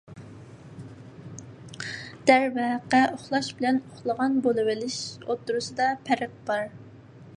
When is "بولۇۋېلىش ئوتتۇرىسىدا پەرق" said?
4.49-6.35